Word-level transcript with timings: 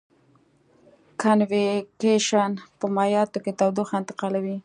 کنویکشن 1.21 2.51
په 2.79 2.85
مایعاتو 2.95 3.37
کې 3.43 3.51
تودوخه 3.59 3.93
انتقالوي. 3.99 4.57